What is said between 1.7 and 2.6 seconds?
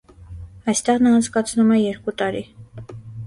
է երկու տարի։